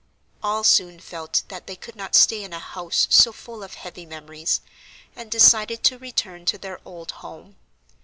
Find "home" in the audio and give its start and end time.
7.11-7.55